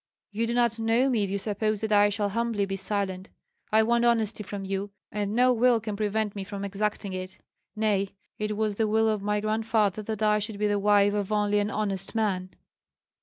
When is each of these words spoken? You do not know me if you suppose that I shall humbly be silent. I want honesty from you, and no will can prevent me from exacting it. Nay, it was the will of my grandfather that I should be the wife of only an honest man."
You 0.31 0.47
do 0.47 0.55
not 0.55 0.79
know 0.79 1.11
me 1.11 1.23
if 1.23 1.29
you 1.29 1.37
suppose 1.37 1.81
that 1.81 1.91
I 1.91 2.09
shall 2.09 2.29
humbly 2.29 2.65
be 2.65 2.75
silent. 2.75 3.29
I 3.71 3.83
want 3.83 4.03
honesty 4.03 4.41
from 4.41 4.65
you, 4.65 4.89
and 5.11 5.35
no 5.35 5.53
will 5.53 5.79
can 5.79 5.95
prevent 5.95 6.35
me 6.35 6.43
from 6.43 6.65
exacting 6.65 7.13
it. 7.13 7.37
Nay, 7.75 8.15
it 8.39 8.57
was 8.57 8.77
the 8.77 8.87
will 8.87 9.07
of 9.07 9.21
my 9.21 9.39
grandfather 9.41 10.01
that 10.01 10.23
I 10.23 10.39
should 10.39 10.57
be 10.57 10.65
the 10.65 10.79
wife 10.79 11.13
of 11.13 11.31
only 11.31 11.59
an 11.59 11.69
honest 11.69 12.15
man." 12.15 12.49